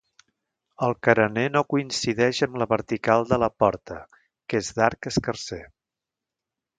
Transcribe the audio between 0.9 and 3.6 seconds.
carener no coincideix amb la vertical de la